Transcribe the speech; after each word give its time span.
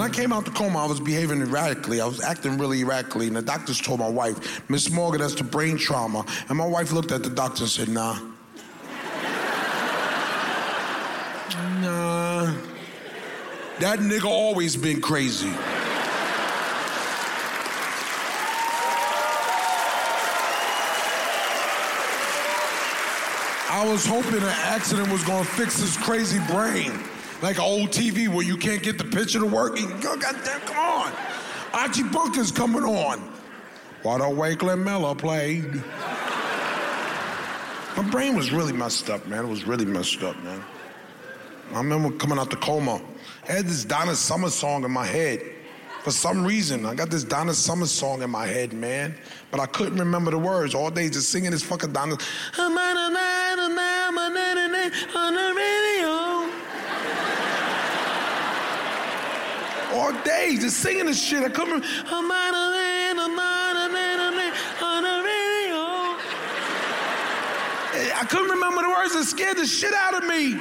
I 0.00 0.08
came 0.08 0.32
out 0.32 0.44
the 0.44 0.50
coma, 0.50 0.78
I 0.82 0.86
was 0.86 1.00
behaving 1.00 1.42
erratically. 1.42 2.00
I 2.00 2.06
was 2.06 2.22
acting 2.22 2.56
really 2.56 2.80
erratically. 2.80 3.26
And 3.26 3.36
the 3.36 3.42
doctors 3.42 3.80
told 3.80 4.00
my 4.00 4.08
wife, 4.08 4.68
Miss 4.70 4.90
Morgan, 4.90 5.20
that's 5.20 5.34
the 5.34 5.44
brain 5.44 5.76
trauma. 5.76 6.24
And 6.48 6.56
my 6.56 6.66
wife 6.66 6.92
looked 6.92 7.12
at 7.12 7.22
the 7.22 7.30
doctor 7.30 7.64
and 7.64 7.70
said, 7.70 7.88
nah. 7.88 8.14
nah. 11.80 12.54
That 13.80 13.98
nigga 13.98 14.24
always 14.24 14.76
been 14.76 15.00
crazy. 15.00 15.52
I 23.74 23.84
was 23.88 24.06
hoping 24.06 24.34
an 24.34 24.44
accident 24.44 25.10
was 25.10 25.24
gonna 25.24 25.44
fix 25.44 25.80
his 25.80 25.96
crazy 25.96 26.38
brain. 26.46 26.92
Like 27.42 27.56
an 27.56 27.64
old 27.64 27.90
TV 27.90 28.28
where 28.28 28.46
you 28.46 28.56
can't 28.56 28.82
get 28.82 28.98
the 28.98 29.04
picture 29.04 29.40
to 29.40 29.46
work. 29.46 29.78
And, 29.78 30.00
God 30.00 30.20
damn, 30.20 30.60
come 30.60 30.78
on. 30.78 31.12
Archie 31.72 32.04
Bunker's 32.04 32.52
coming 32.52 32.84
on. 32.84 33.18
Why 34.02 34.18
don't 34.18 34.36
Wakeland 34.36 34.84
Miller 34.84 35.14
play? 35.16 35.62
My 37.96 38.02
brain 38.10 38.36
was 38.36 38.52
really 38.52 38.72
messed 38.72 39.10
up, 39.10 39.26
man. 39.26 39.44
It 39.44 39.48
was 39.48 39.66
really 39.66 39.84
messed 39.84 40.22
up, 40.22 40.40
man. 40.44 40.62
I 41.72 41.78
remember 41.78 42.10
coming 42.16 42.38
out 42.38 42.50
the 42.50 42.56
coma. 42.56 43.00
I 43.48 43.52
had 43.52 43.66
this 43.66 43.84
Donna 43.84 44.14
Summer 44.14 44.50
song 44.50 44.84
in 44.84 44.90
my 44.90 45.04
head. 45.04 45.42
For 46.02 46.10
some 46.10 46.44
reason, 46.44 46.86
I 46.86 46.94
got 46.94 47.10
this 47.10 47.24
Donna 47.24 47.54
Summer 47.54 47.86
song 47.86 48.22
in 48.22 48.30
my 48.30 48.46
head, 48.46 48.72
man. 48.72 49.14
But 49.50 49.60
I 49.60 49.66
couldn't 49.66 49.98
remember 49.98 50.30
the 50.30 50.38
words 50.38 50.74
all 50.74 50.90
day, 50.90 51.08
just 51.08 51.30
singing 51.30 51.50
this 51.50 51.62
fucking 51.62 51.92
Donna. 51.92 52.16
On 55.16 55.34
the 55.34 55.54
radio. 55.56 55.82
All 59.92 60.12
day, 60.24 60.56
just 60.58 60.78
singing 60.78 61.06
this 61.06 61.22
shit. 61.22 61.42
I 61.42 61.48
couldn't 61.50 61.74
remember. 61.74 61.86
On 64.82 65.02
the 65.02 65.22
radio. 65.24 65.80
I 68.14 68.24
couldn't 68.28 68.50
remember 68.50 68.82
the 68.82 68.88
words. 68.88 69.14
It 69.14 69.24
scared 69.24 69.58
the 69.58 69.66
shit 69.66 69.92
out 69.92 70.14
of 70.14 70.24
me. 70.24 70.58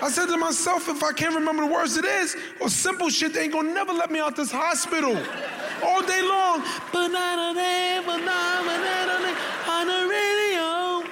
I 0.00 0.10
said 0.10 0.26
to 0.26 0.36
myself, 0.36 0.88
if 0.88 1.02
I 1.02 1.12
can't 1.12 1.34
remember 1.34 1.66
the 1.66 1.72
words 1.72 1.96
it 1.96 2.04
is, 2.04 2.36
or 2.60 2.68
simple 2.68 3.08
shit, 3.10 3.32
they 3.32 3.44
ain't 3.44 3.52
gonna 3.52 3.72
never 3.72 3.92
let 3.92 4.10
me 4.10 4.20
out 4.20 4.36
this 4.36 4.50
hospital. 4.50 5.16
All 5.82 6.02
day 6.02 6.22
long. 6.22 6.62
On 9.68 9.86
the 9.86 10.06
radio. 10.08 11.02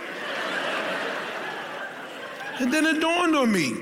And 2.58 2.72
then 2.72 2.86
it 2.86 3.00
dawned 3.00 3.36
on 3.36 3.52
me. 3.52 3.74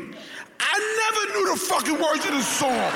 I 0.61 0.79
never 1.03 1.27
knew 1.39 1.47
the 1.53 1.61
fucking 1.61 1.99
words 2.01 2.25
of 2.25 2.33
the 2.33 2.43
song. 2.43 2.93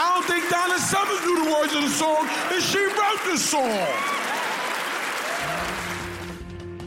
I 0.00 0.14
don't 0.14 0.24
think 0.26 0.48
Donna 0.48 0.78
Summers 0.78 1.20
knew 1.24 1.44
the 1.44 1.50
words 1.50 1.74
of 1.74 1.82
the 1.82 1.88
song, 1.88 2.28
and 2.52 2.62
she 2.62 2.78
wrote 2.78 3.20
the 3.26 3.36
song. 3.36 3.88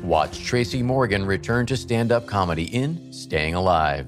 Watch 0.01 0.45
Tracy 0.45 0.81
Morgan 0.81 1.25
return 1.25 1.65
to 1.65 1.75
stand 1.75 2.13
up 2.13 2.25
comedy 2.25 2.73
in 2.73 3.11
Staying 3.11 3.55
Alive. 3.55 4.07